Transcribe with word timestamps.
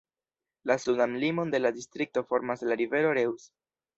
La 0.69 0.79
sudan 0.83 1.13
limon 1.23 1.51
de 1.55 1.59
la 1.61 1.71
distrikto 1.75 2.25
formas 2.31 2.65
la 2.71 2.81
rivero 2.83 3.15
Reuss. 3.19 3.49